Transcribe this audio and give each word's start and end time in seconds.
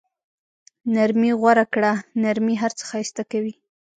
نرمي 0.93 1.31
غوره 1.39 1.65
کړه، 1.73 1.91
نرمي 2.21 2.55
هر 2.61 2.71
څه 2.77 2.83
ښایسته 2.89 3.23
کوي. 3.31 3.53